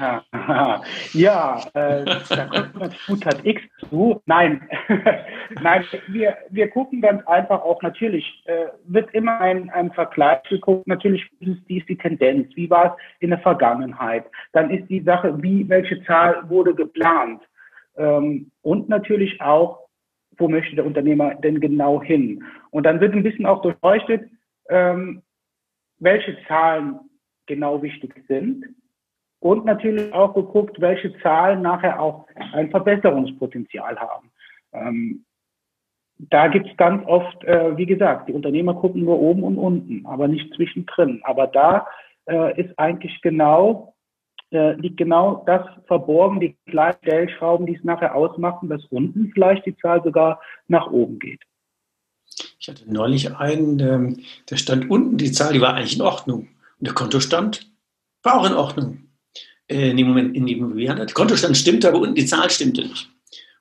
[1.12, 4.20] Ja, äh, da kommt man gut hat X zu.
[4.26, 4.62] Nein,
[5.62, 10.86] nein, wir, wir gucken ganz einfach auch natürlich, äh, wird immer ein, ein Vergleich geguckt,
[10.86, 14.24] natürlich ist die, die Tendenz, wie war es in der Vergangenheit.
[14.52, 17.42] Dann ist die Sache, wie, welche Zahl wurde geplant.
[17.96, 19.88] Ähm, und natürlich auch,
[20.38, 22.44] wo möchte der Unternehmer denn genau hin?
[22.70, 24.30] Und dann wird ein bisschen auch durchleuchtet,
[24.68, 25.22] ähm,
[25.98, 27.00] welche Zahlen
[27.46, 28.64] genau wichtig sind
[29.40, 34.30] und natürlich auch geguckt, welche Zahlen nachher auch ein Verbesserungspotenzial haben.
[34.72, 35.24] Ähm,
[36.18, 40.04] da gibt es ganz oft, äh, wie gesagt, die Unternehmer gucken nur oben und unten,
[40.04, 41.22] aber nicht zwischendrin.
[41.24, 41.86] Aber da
[42.26, 43.94] äh, ist eigentlich genau,
[44.52, 49.64] äh, liegt genau das verborgen, die kleinen Stellschrauben, die es nachher ausmachen, dass unten vielleicht
[49.64, 51.40] die Zahl sogar nach oben geht.
[52.58, 56.48] Ich hatte neulich einen, ähm, der stand unten, die Zahl, die war eigentlich in Ordnung.
[56.78, 57.72] Und der Kontostand
[58.22, 59.09] war auch in Ordnung
[59.70, 62.82] äh, in dem Moment in die Immobilie Der Kontostand stimmte, aber unten die Zahl stimmte
[62.82, 63.08] nicht.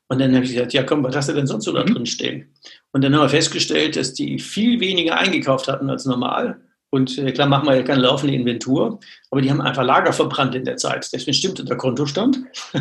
[0.08, 1.93] Und dann habe ich gesagt, ja komm, was hast du denn sonst so da mhm.
[1.93, 2.54] drin stehen?
[2.91, 6.60] Und dann haben wir festgestellt, dass die viel weniger eingekauft hatten als normal.
[6.91, 10.56] Und äh, klar machen wir ja keine laufende Inventur, aber die haben einfach Lager verbrannt
[10.56, 11.08] in der Zeit.
[11.13, 12.39] Deswegen stimmte der Kontostand.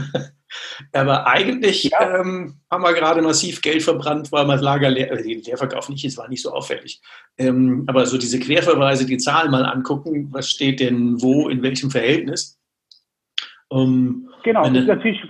[0.92, 2.20] aber eigentlich ja.
[2.20, 6.06] ähm, haben wir gerade massiv Geld verbrannt, weil man das Lager leer, also Leerverkauf nicht,
[6.06, 7.02] es war nicht so auffällig.
[7.36, 11.90] Ähm, aber so diese Querverweise, die Zahlen mal angucken, was steht denn wo, in welchem
[11.90, 12.57] Verhältnis,
[13.70, 15.22] ähm, genau, das ist natürlich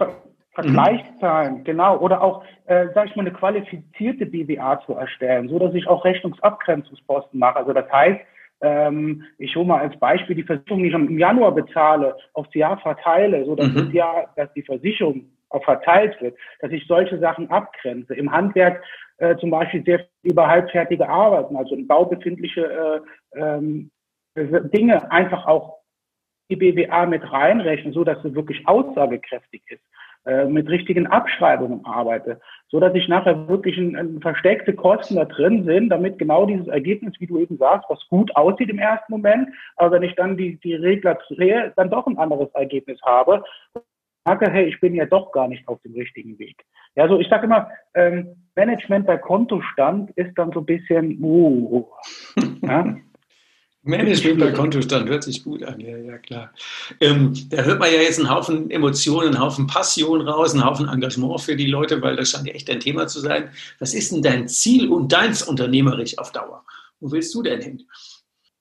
[0.58, 1.64] Vergleichszahlen, mhm.
[1.64, 1.98] genau.
[1.98, 6.04] Oder auch, äh, sage ich mal, eine qualifizierte BWA zu erstellen, so dass ich auch
[6.04, 7.56] Rechnungsabgrenzungsposten mache.
[7.56, 8.20] Also das heißt,
[8.60, 12.76] ähm, ich hole mal als Beispiel die Versicherung, die ich im Januar bezahle, aufs Jahr
[12.78, 13.76] verteile, so dass, mhm.
[13.76, 18.14] das Jahr, dass die Versicherung auch verteilt wird, dass ich solche Sachen abgrenze.
[18.14, 18.82] Im Handwerk
[19.18, 23.02] äh, zum Beispiel sehr über halbfertige Arbeiten, also im Bau befindliche
[23.34, 23.90] äh, ähm,
[24.36, 25.77] Dinge einfach auch
[26.50, 29.82] die BWA mit reinrechnen, so dass sie wirklich aussagekräftig ist,
[30.24, 35.24] äh, mit richtigen Abschreibungen arbeite, so dass ich nachher wirklich ein, ein versteckte Kosten da
[35.24, 39.12] drin sind, damit genau dieses Ergebnis, wie du eben sagst, was gut aussieht im ersten
[39.12, 43.42] Moment, aber wenn ich dann die, die Regler drehe, dann doch ein anderes Ergebnis habe,
[44.26, 46.64] merke, hey, ich bin ja doch gar nicht auf dem richtigen Weg.
[46.94, 51.86] Ja, so ich sage immer, ähm, Management bei Kontostand ist dann so ein bisschen, uh,
[52.62, 52.96] ja?
[53.88, 56.52] Management bei Kontostand hört sich gut an, ja, ja klar.
[57.00, 60.88] Ähm, da hört man ja jetzt einen Haufen Emotionen, einen Haufen Passion raus, einen Haufen
[60.88, 63.48] Engagement für die Leute, weil das scheint ja echt ein Thema zu sein.
[63.78, 66.64] Was ist denn dein Ziel und deins unternehmerisch auf Dauer?
[67.00, 67.82] Wo willst du denn hin?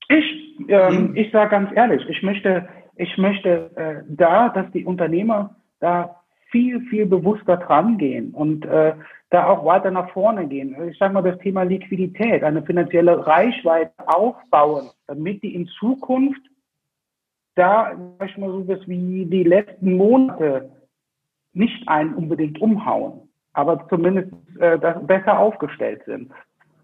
[0.10, 1.16] Ich, ähm, hm?
[1.16, 6.17] ich sage ganz ehrlich, ich möchte, ich möchte äh, da, dass die Unternehmer da
[6.50, 8.94] viel, viel bewusster dran gehen und äh,
[9.30, 10.76] da auch weiter nach vorne gehen.
[10.90, 16.42] Ich sage mal, das Thema Liquidität, eine finanzielle Reichweite aufbauen, damit die in Zukunft
[17.56, 20.70] da, sag ich mal, so was wie die letzten Monate
[21.54, 26.32] nicht einen unbedingt umhauen, aber zumindest äh, besser aufgestellt sind.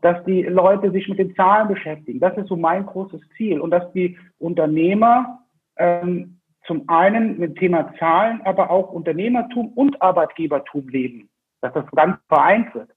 [0.01, 2.19] Dass die Leute sich mit den Zahlen beschäftigen.
[2.19, 3.61] Das ist so mein großes Ziel.
[3.61, 5.39] Und dass die Unternehmer
[5.77, 11.29] ähm, zum einen mit dem Thema Zahlen, aber auch Unternehmertum und Arbeitgebertum leben,
[11.61, 12.89] dass das ganz vereint wird.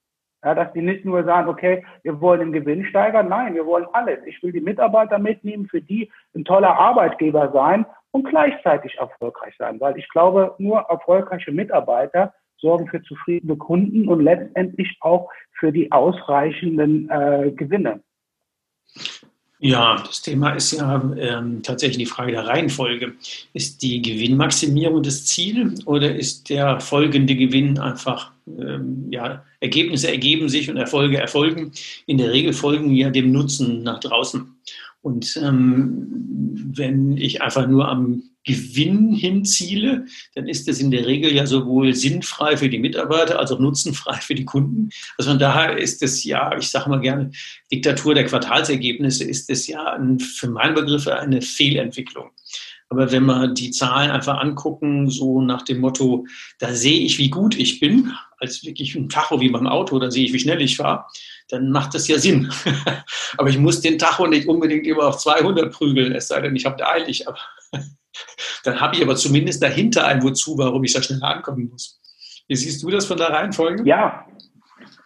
[0.44, 3.28] Ja, dass die nicht nur sagen, okay, wir wollen den Gewinn steigern.
[3.28, 4.20] Nein, wir wollen alles.
[4.26, 9.80] Ich will die Mitarbeiter mitnehmen, für die ein toller Arbeitgeber sein und gleichzeitig erfolgreich sein.
[9.80, 15.90] Weil ich glaube, nur erfolgreiche Mitarbeiter sorgen für zufriedene Kunden und letztendlich auch für die
[15.90, 18.02] ausreichenden äh, Gewinne.
[19.58, 23.14] Ja, das Thema ist ja ähm, tatsächlich die Frage der Reihenfolge.
[23.54, 30.50] Ist die Gewinnmaximierung das Ziel oder ist der folgende Gewinn einfach, ähm, ja, Ergebnisse ergeben
[30.50, 31.72] sich und Erfolge erfolgen?
[32.04, 34.56] In der Regel folgen ja dem Nutzen nach draußen.
[35.06, 36.04] Und ähm,
[36.74, 41.94] wenn ich einfach nur am Gewinn hinziele, dann ist das in der Regel ja sowohl
[41.94, 44.90] sinnfrei für die Mitarbeiter als auch nutzenfrei für die Kunden.
[45.16, 47.30] Also von daher ist es ja, ich sage mal gerne,
[47.70, 52.30] Diktatur der Quartalsergebnisse ist es ja ein, für meinen Begriff eine Fehlentwicklung.
[52.88, 56.26] Aber wenn wir die Zahlen einfach angucken, so nach dem Motto,
[56.58, 60.10] da sehe ich, wie gut ich bin, als wirklich ein Tacho wie beim Auto, da
[60.10, 61.04] sehe ich, wie schnell ich fahre,
[61.50, 62.50] dann macht das ja Sinn.
[63.38, 66.66] aber ich muss den Tacho nicht unbedingt immer auf 200 prügeln, es sei denn, ich
[66.66, 67.26] habe eilig.
[67.28, 67.38] Aber
[68.64, 72.00] dann habe ich aber zumindest dahinter ein Wozu, warum ich da schneller ankommen muss.
[72.48, 73.84] Wie siehst du das von der Reihenfolge?
[73.84, 74.26] Ja,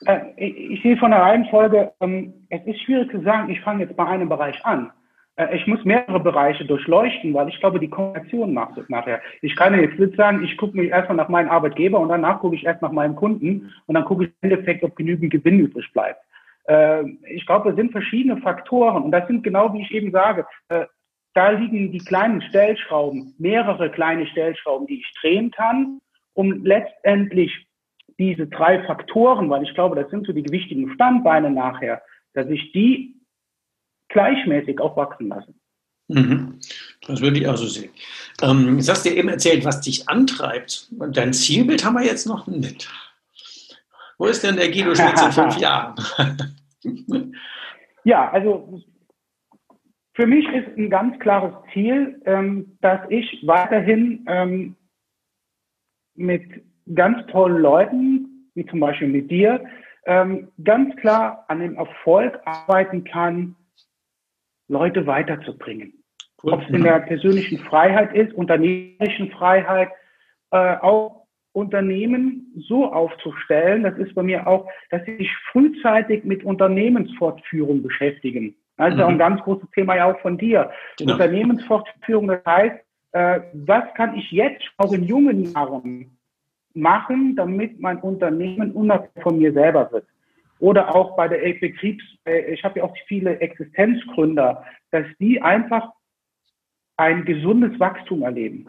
[0.06, 3.96] äh, ich sehe von der Reihenfolge, ähm, es ist schwierig zu sagen, ich fange jetzt
[3.96, 4.92] bei einem Bereich an.
[5.36, 9.20] Äh, ich muss mehrere Bereiche durchleuchten, weil ich glaube, die Kombination macht es nachher.
[9.42, 12.56] Ich kann jetzt nicht sagen, ich gucke mich erstmal nach meinem Arbeitgeber und danach gucke
[12.56, 15.90] ich erst nach meinem Kunden und dann gucke ich im Endeffekt, ob genügend Gewinn übrig
[15.92, 16.20] bleibt.
[16.70, 20.46] Äh, ich glaube, es sind verschiedene Faktoren und das sind genau, wie ich eben sage,
[21.34, 26.00] da liegen die kleinen Stellschrauben, mehrere kleine Stellschrauben, die ich drehen kann,
[26.34, 27.66] um letztendlich
[28.18, 32.02] diese drei Faktoren, weil ich glaube, das sind so die wichtigen Standbeine nachher,
[32.34, 33.16] dass ich die
[34.08, 35.54] gleichmäßig auch wachsen lasse.
[36.08, 36.58] Mhm.
[37.06, 37.90] Das würde ich auch so sehen.
[38.42, 40.88] Ähm, jetzt hast du eben erzählt, was dich antreibt.
[40.90, 42.90] Dein Zielbild haben wir jetzt noch nicht.
[44.18, 45.94] Wo ist denn der Guido Schmitz in fünf Jahren?
[48.04, 48.80] ja, also
[50.14, 54.76] für mich ist ein ganz klares Ziel, ähm, dass ich weiterhin ähm,
[56.14, 56.42] mit
[56.94, 59.64] ganz tollen Leuten, wie zum Beispiel mit dir,
[60.06, 63.56] ähm, ganz klar an dem Erfolg arbeiten kann,
[64.68, 66.02] Leute weiterzubringen.
[66.42, 66.54] Cool.
[66.54, 69.90] Ob es in der persönlichen Freiheit ist, unternehmerischen Freiheit,
[70.50, 71.19] äh, auch
[71.52, 78.54] Unternehmen so aufzustellen, das ist bei mir auch, dass sie sich frühzeitig mit Unternehmensfortführung beschäftigen.
[78.76, 79.02] Das ist mhm.
[79.02, 80.70] auch ein ganz großes Thema ja auch von dir.
[80.98, 81.12] Genau.
[81.12, 82.76] Unternehmensfortführung, das heißt,
[83.12, 86.16] äh, was kann ich jetzt auch in jungen Jahren
[86.72, 90.06] machen, damit mein Unternehmen unabhängig von mir selber wird?
[90.60, 95.90] Oder auch bei der Betriebs, äh, ich habe ja auch viele Existenzgründer, dass die einfach
[96.96, 98.68] ein gesundes Wachstum erleben.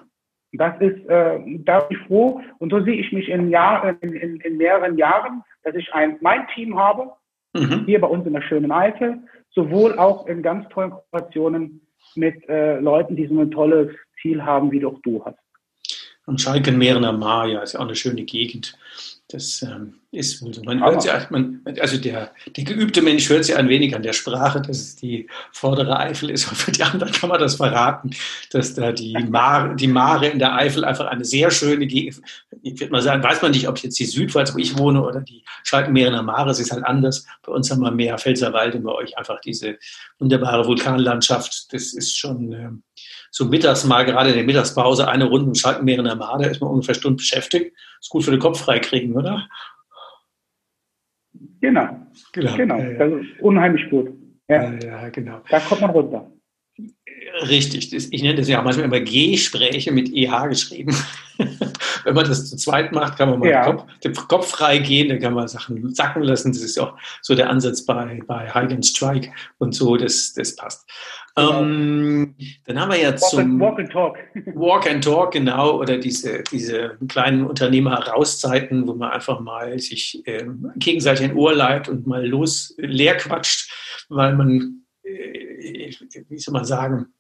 [0.54, 4.14] Das ist, äh, da bin ich froh und so sehe ich mich in, Jahr, in,
[4.14, 7.12] in, in mehreren Jahren, dass ich ein, mein Team habe,
[7.54, 7.86] mhm.
[7.86, 9.20] hier bei uns in der schönen Eifel,
[9.52, 11.82] sowohl auch in ganz tollen Kooperationen
[12.16, 15.38] mit äh, Leuten, die so ein tolles Ziel haben, wie doch du hast.
[16.26, 18.78] Und Schalkenmeeren am Mar, ja, ist ja auch eine schöne Gegend.
[19.32, 20.62] Das ähm, ist wohl so.
[20.64, 24.12] Man hört ja, man, also der, der geübte Mensch hört sich ein wenig an der
[24.12, 26.48] Sprache, dass es die vordere Eifel ist.
[26.50, 28.12] Und für die anderen kann man das verraten,
[28.52, 31.86] dass da die Mare, die Mare in der Eifel einfach eine sehr schöne
[32.64, 35.22] ich würde mal sagen, weiß man nicht, ob jetzt die Südpfalz, wo ich wohne, oder
[35.22, 37.26] die Schalkenmeer in der Mare, es ist halt anders.
[37.44, 39.78] Bei uns haben wir mehr Pfälzerwald und bei euch einfach diese
[40.20, 41.74] wunderbare Vulkanlandschaft.
[41.74, 42.70] Das ist schon äh,
[43.32, 46.62] so mittags mal, gerade in der Mittagspause, eine Runde im Schalkenmeer in der Mare, ist
[46.62, 47.76] man ungefähr Stunden beschäftigt.
[48.00, 49.48] Ist gut für den Kopf freikriegen, oder?
[51.62, 51.88] Genau.
[52.34, 52.56] Genau.
[52.58, 52.78] genau.
[52.78, 52.98] Ja, ja.
[53.00, 54.10] Das ist unheimlich gut.
[54.50, 54.74] Ja.
[54.74, 55.42] ja, genau.
[55.50, 56.30] Da kommt man runter.
[57.48, 57.94] Richtig.
[57.94, 60.94] Ich nenne das ja auch manchmal immer Gespräche mit EH geschrieben.
[62.04, 63.66] Wenn man das zu zweit macht, kann man mal ja.
[63.66, 66.52] den, Kopf, den Kopf frei gehen, dann kann man Sachen sacken lassen.
[66.52, 70.88] Das ist auch so der Ansatz bei, bei and Strike und so, das, das passt.
[71.36, 71.62] Genau.
[71.62, 72.36] Ähm,
[72.66, 74.18] dann haben wir ja zum Walk and Talk.
[74.54, 80.46] Walk and Talk, genau, oder diese, diese kleinen Unternehmer-Rauszeiten, wo man einfach mal sich äh,
[80.76, 83.72] gegenseitig ein Ohr leiht und mal los leer quatscht,
[84.10, 85.92] weil man, äh,
[86.28, 87.14] wie soll man sagen,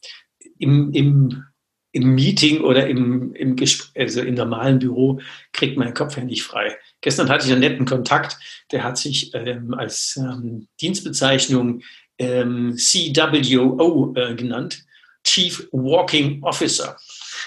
[0.57, 1.43] im, im,
[1.91, 3.55] im Meeting oder im, im,
[3.95, 5.19] also im normalen Büro
[5.51, 6.77] kriegt man den Kopf ja nicht frei.
[7.01, 8.37] Gestern hatte ich einen netten Kontakt,
[8.71, 11.81] der hat sich ähm, als ähm, Dienstbezeichnung
[12.17, 14.85] ähm, CWO äh, genannt,
[15.23, 16.97] Chief Walking Officer.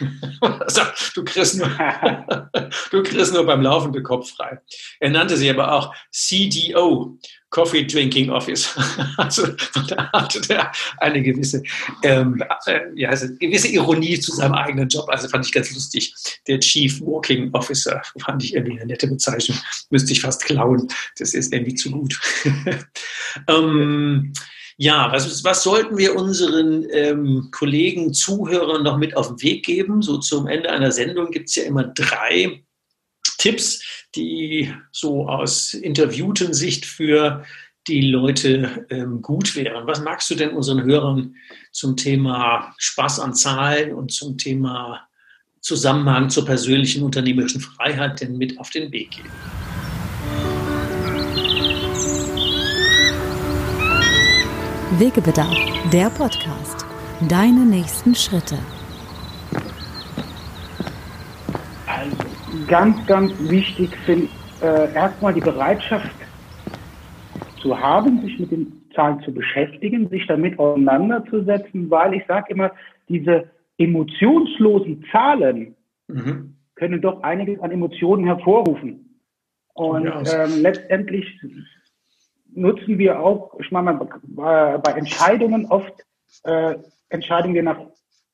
[1.14, 1.68] Du, kriegst nur,
[2.90, 4.58] du kriegst nur beim Laufen den Kopf frei.
[5.00, 7.18] Er nannte sie aber auch CDO,
[7.50, 8.74] Coffee Drinking Office.
[9.16, 9.46] Also
[9.88, 11.62] da hatte er eine gewisse,
[12.02, 15.08] ähm, äh, ja, also gewisse Ironie zu seinem eigenen Job.
[15.08, 16.12] Also fand ich ganz lustig.
[16.48, 19.58] Der Chief Walking Officer fand ich irgendwie eine nette Bezeichnung.
[19.90, 20.88] Müsste ich fast klauen.
[21.18, 22.18] Das ist irgendwie zu gut.
[23.48, 24.53] ähm, ja,
[25.12, 30.02] was, was sollten wir unseren ähm, Kollegen, Zuhörern noch mit auf den Weg geben?
[30.02, 32.64] So zum Ende einer Sendung gibt es ja immer drei
[33.38, 33.82] Tipps,
[34.14, 37.44] die so aus interviewten Sicht für
[37.86, 39.86] die Leute ähm, gut wären.
[39.86, 41.34] Was magst du denn unseren Hörern
[41.70, 45.06] zum Thema Spaß an Zahlen und zum Thema
[45.60, 49.30] Zusammenhang zur persönlichen unternehmerischen Freiheit denn mit auf den Weg geben?
[55.00, 55.56] Wegebedarf,
[55.92, 56.86] der Podcast.
[57.28, 58.56] Deine nächsten Schritte.
[61.86, 62.16] Also
[62.68, 66.14] ganz, ganz wichtig finde ich äh, erstmal die Bereitschaft
[67.60, 72.70] zu haben, sich mit den Zahlen zu beschäftigen, sich damit auseinanderzusetzen, weil ich sage immer,
[73.08, 75.74] diese emotionslosen Zahlen
[76.06, 76.54] mhm.
[76.76, 79.18] können doch einiges an Emotionen hervorrufen.
[79.74, 81.26] Und ja, ähm, letztendlich
[82.54, 85.94] nutzen wir auch, ich meine, bei, bei Entscheidungen oft
[86.44, 86.76] äh,
[87.08, 87.80] entscheiden wir nach,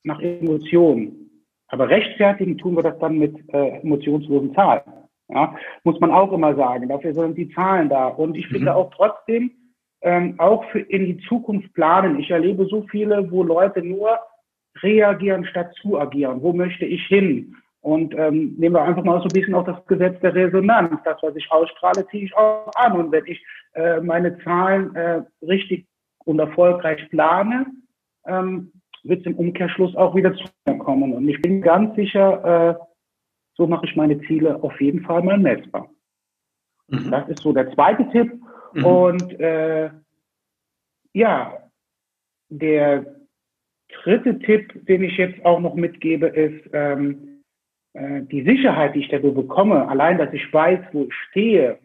[0.04, 1.30] nach Emotionen.
[1.68, 4.83] Aber rechtfertigen tun wir das dann mit äh, emotionslosen Zahlen.
[5.28, 5.54] Ja,
[5.85, 6.88] muss man auch immer sagen.
[6.88, 8.09] Dafür sind die Zahlen da.
[8.09, 8.76] Und ich finde mhm.
[8.76, 9.52] auch trotzdem,
[10.02, 12.18] ähm, auch für in die Zukunft planen.
[12.18, 14.18] Ich erlebe so viele, wo Leute nur
[14.83, 16.42] reagieren statt zu agieren.
[16.42, 17.54] Wo möchte ich hin?
[17.83, 21.01] Und ähm, nehmen wir einfach mal so ein bisschen auch das Gesetz der Resonanz.
[21.05, 22.93] Das, was ich ausstrahle, ziehe ich auch an.
[22.93, 23.43] Und wenn ich
[23.75, 25.87] äh, meine Zahlen äh, richtig
[26.25, 27.66] und erfolgreich plane,
[28.27, 31.14] ähm, wird es im Umkehrschluss auch wieder zu mir kommen.
[31.14, 32.85] Und ich bin ganz sicher, äh,
[33.57, 35.88] so mache ich meine Ziele auf jeden Fall mal messbar.
[36.88, 37.11] Mhm.
[37.11, 38.33] Das ist so der zweite Tipp.
[38.75, 38.85] Mhm.
[38.85, 39.90] Und äh,
[41.14, 41.57] ja,
[42.51, 43.07] der
[44.03, 47.39] dritte Tipp, den ich jetzt auch noch mitgebe, ist ähm, äh,
[47.94, 49.88] die Sicherheit, die ich dadurch bekomme.
[49.88, 51.79] Allein, dass ich weiß, wo ich stehe,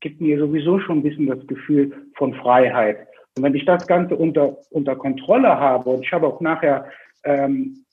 [0.00, 3.08] gibt mir sowieso schon ein bisschen das Gefühl von Freiheit.
[3.36, 6.86] Und wenn ich das Ganze unter, unter Kontrolle habe und ich habe auch nachher
[7.24, 7.84] ähm,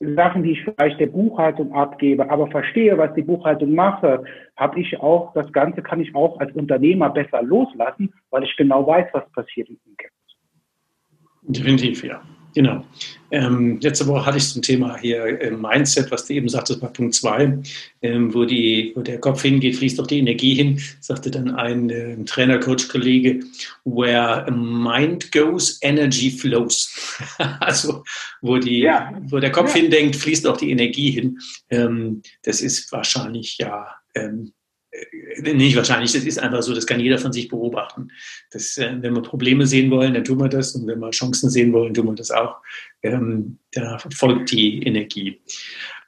[0.00, 4.24] Sachen, die ich vielleicht der Buchhaltung abgebe, aber verstehe, was die Buchhaltung mache,
[4.56, 8.86] habe ich auch, das Ganze kann ich auch als Unternehmer besser loslassen, weil ich genau
[8.86, 10.36] weiß, was passiert im Umkehrschluss.
[11.42, 12.22] Definitiv, ja.
[12.54, 12.84] Genau.
[13.30, 16.88] Ähm, letzte Woche hatte ich zum Thema hier äh, Mindset, was du eben sagtest bei
[16.88, 17.62] Punkt 2,
[18.02, 22.22] ähm, wo, wo der Kopf hingeht, fließt doch die Energie hin, sagte dann ein äh,
[22.24, 23.40] Trainer, Coach, Kollege,
[23.84, 26.92] where mind goes, energy flows.
[27.60, 28.04] also
[28.42, 29.12] wo, die, ja.
[29.28, 29.80] wo der Kopf ja.
[29.80, 31.38] hindenkt, fließt auch die Energie hin.
[31.70, 34.61] Ähm, das ist wahrscheinlich ja ähm, äh,
[35.40, 38.08] nicht wahrscheinlich, das ist einfach so, das kann jeder von sich beobachten.
[38.50, 41.50] Das, äh, wenn wir Probleme sehen wollen, dann tun wir das und wenn wir Chancen
[41.50, 42.56] sehen wollen, tun wir das auch.
[43.02, 45.40] Ähm, da folgt die Energie.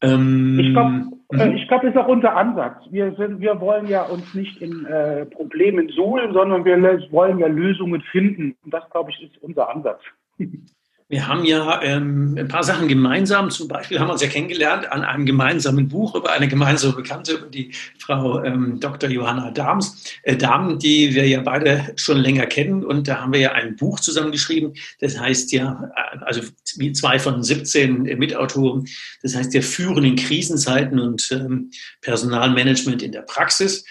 [0.03, 0.91] Ähm, ich glaube,
[1.33, 1.67] äh, mhm.
[1.67, 2.85] glaub, das ist auch unser Ansatz.
[2.91, 6.77] Wir, sind, wir wollen ja uns nicht in äh, Problemen suhlen, sondern wir
[7.11, 8.57] wollen ja Lösungen finden.
[8.65, 10.01] Und das, glaube ich, ist unser Ansatz.
[11.09, 13.51] Wir haben ja ähm, ein paar Sachen gemeinsam.
[13.51, 17.35] Zum Beispiel haben wir uns ja kennengelernt an einem gemeinsamen Buch über eine gemeinsame Bekannte,
[17.35, 19.11] über die Frau ähm, Dr.
[19.11, 22.83] Johanna Dahms, äh, Dahm, die wir ja beide schon länger kennen.
[22.83, 24.73] Und da haben wir ja ein Buch zusammengeschrieben.
[25.01, 26.41] Das heißt ja, äh, also
[26.77, 28.87] wie zwei von 17 Mitautoren.
[29.23, 33.85] Das heißt ja Führen in Krisenzeiten und ähm, Personalmanagement in der Praxis.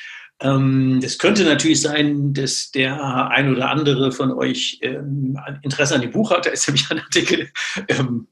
[0.43, 6.01] Ähm, das könnte natürlich sein, dass der ein oder andere von euch ähm, Interesse an
[6.01, 6.45] dem Buch hat.
[6.45, 7.49] Da ist nämlich ein Artikel
[7.87, 8.27] ähm,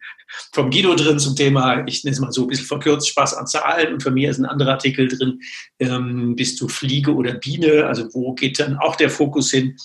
[0.51, 3.47] vom Guido drin zum Thema, ich nenne es mal so ein bisschen verkürzt, Spaß an
[3.47, 3.93] Zahlen.
[3.93, 5.39] Und von mir ist ein anderer Artikel drin,
[6.35, 7.85] bist du Fliege oder Biene?
[7.85, 9.75] Also wo geht dann auch der Fokus hin?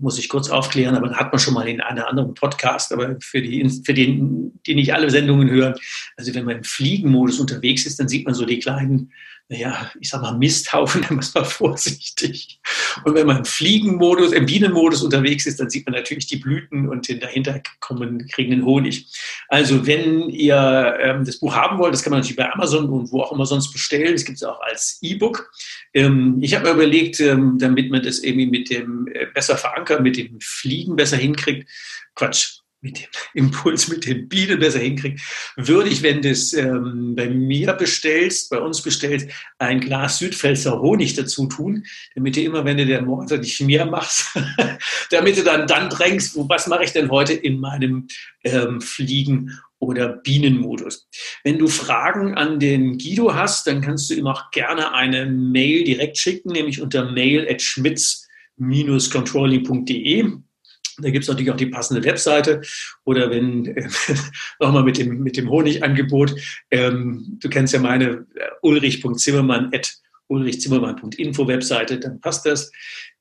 [0.00, 3.42] muss ich kurz aufklären, aber hat man schon mal in einem anderen Podcast, aber für
[3.42, 5.74] die, für den, die nicht alle Sendungen hören.
[6.16, 9.10] Also wenn man im Fliegenmodus unterwegs ist, dann sieht man so die kleinen
[9.50, 12.60] naja, ich sag mal Misthaufen, dann ist man vorsichtig.
[13.04, 16.88] Und wenn man im Fliegenmodus, im Bienenmodus unterwegs ist, dann sieht man natürlich die Blüten
[16.88, 19.06] und den dahinter kriegen den Honig.
[19.48, 23.10] Also wenn ihr ähm, das Buch haben wollt, das kann man natürlich bei Amazon und
[23.10, 24.14] wo auch immer sonst bestellen.
[24.14, 25.50] Es gibt es auch als E-Book.
[25.94, 30.02] Ähm, ich habe mir überlegt, ähm, damit man das irgendwie mit dem äh, besser verankert,
[30.02, 31.68] mit dem Fliegen besser hinkriegt.
[32.14, 35.20] Quatsch, mit dem Impuls, mit den Bienen besser hinkriegt,
[35.56, 40.80] würde ich, wenn du es ähm, bei mir bestellst, bei uns bestellst, ein Glas Südpfälzer
[40.80, 44.38] Honig dazu tun, damit du immer, wenn du den morgen nicht mehr machst,
[45.10, 48.06] damit du dann dann drängst, was mache ich denn heute in meinem
[48.44, 51.08] ähm, Fliegen- oder Bienenmodus.
[51.44, 55.84] Wenn du Fragen an den Guido hast, dann kannst du ihm auch gerne eine Mail
[55.84, 60.32] direkt schicken, nämlich unter mail at schmitz-controlling.de.
[61.00, 62.62] Da gibt es natürlich auch die passende Webseite.
[63.04, 63.88] Oder wenn, äh,
[64.60, 66.34] nochmal mit dem, mit dem Honigangebot,
[66.70, 69.70] ähm, du kennst ja meine äh, ulrich.zimmermann
[70.28, 72.70] ulrichzimmermann.info Webseite, dann passt das.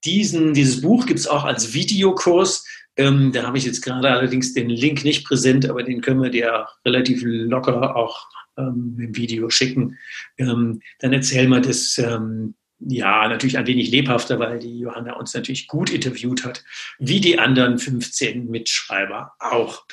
[0.06, 2.66] Diesen, dieses Buch gibt es auch als Videokurs.
[2.98, 6.30] Ähm, da habe ich jetzt gerade allerdings den Link nicht präsent, aber den können wir
[6.30, 9.98] dir relativ locker auch ähm, im Video schicken.
[10.38, 15.34] Ähm, dann erzähl mal das, ähm, ja, natürlich ein wenig lebhafter, weil die Johanna uns
[15.34, 16.64] natürlich gut interviewt hat,
[17.00, 19.86] wie die anderen 15 Mitschreiber auch.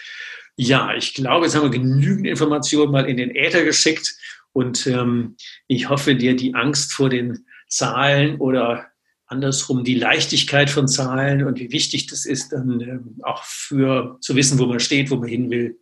[0.57, 4.15] Ja, ich glaube, jetzt haben wir genügend Informationen mal in den Äther geschickt
[4.53, 8.87] und ähm, ich hoffe dir die Angst vor den Zahlen oder
[9.27, 14.37] andersrum die Leichtigkeit von Zahlen und wie wichtig das ist, dann ähm, auch für zu
[14.37, 15.79] wissen, wo man steht, wo man hin will,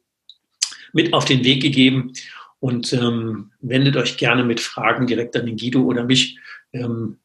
[0.93, 2.13] mit auf den Weg gegeben.
[2.61, 6.39] Und ähm, wendet euch gerne mit Fragen direkt an den Guido oder mich.
[6.73, 7.19] Ähm,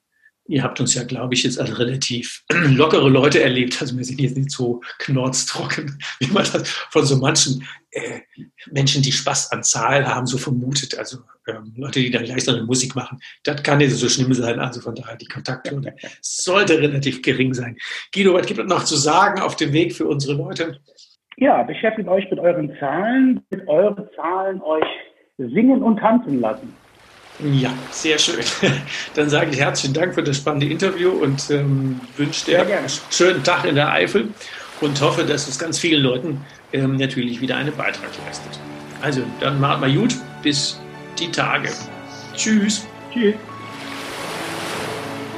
[0.48, 3.80] ihr habt uns ja, glaube ich, jetzt als relativ lockere Leute erlebt.
[3.82, 8.22] Also wir sind jetzt nicht so knorztrocken, wie man das von so manchen äh,
[8.72, 10.98] Menschen, die Spaß an Zahlen haben, so vermutet.
[10.98, 13.20] Also ähm, Leute, die dann gleich so eine Musik machen.
[13.44, 14.60] Das kann nicht so schlimm sein.
[14.60, 15.82] Also von daher, die Kontakte
[16.22, 17.78] sollte relativ gering sein.
[18.14, 20.80] Guido, was gibt es noch zu sagen auf dem Weg für unsere Leute?
[21.38, 24.88] Ja, beschäftigt euch mit euren Zahlen, mit euren Zahlen euch
[25.38, 26.74] singen und tanzen lassen.
[27.40, 28.44] Ja, sehr schön.
[29.14, 33.44] Dann sage ich herzlichen Dank für das spannende Interview und ähm, wünsche dir einen schönen
[33.44, 34.30] Tag in der Eifel
[34.82, 36.42] und hoffe, dass es ganz vielen Leuten
[36.74, 38.60] ähm, natürlich wieder einen Beitrag leistet.
[39.02, 40.16] Also, dann macht mal gut.
[40.42, 40.80] Bis
[41.20, 41.70] die Tage.
[42.36, 42.86] Tschüss.
[43.14, 43.36] Tschüss.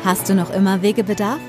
[0.06, 1.40] Hast du noch immer Wegebedarf?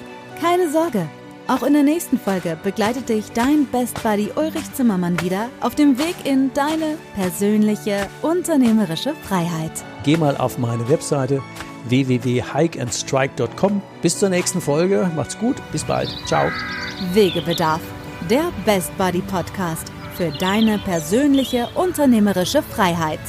[0.40, 1.08] Keine Sorge.
[1.46, 5.98] Auch in der nächsten Folge begleitet dich dein Best Buddy Ulrich Zimmermann wieder auf dem
[5.98, 9.72] Weg in deine persönliche unternehmerische Freiheit.
[10.04, 11.42] Geh mal auf meine Webseite
[11.88, 13.82] www.hikeandstrike.com.
[14.02, 15.10] Bis zur nächsten Folge.
[15.16, 15.56] Macht's gut.
[15.72, 16.08] Bis bald.
[16.26, 16.50] Ciao.
[17.12, 17.80] Wegebedarf.
[18.28, 23.20] Der Best Buddy Podcast für deine persönliche unternehmerische Freiheit.